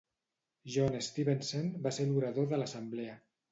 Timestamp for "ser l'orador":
1.99-2.51